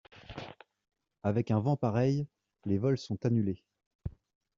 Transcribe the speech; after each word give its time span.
Avec 1.21 1.51
un 1.51 1.59
vent 1.59 1.77
pareil, 1.77 2.25
les 2.65 2.79
vols 2.79 2.97
sont 2.97 3.23
annulés. 3.23 3.63